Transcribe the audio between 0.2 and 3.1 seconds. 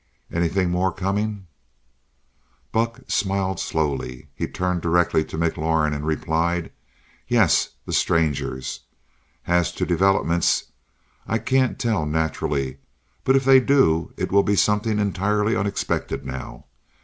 "Anything more coming?" Buck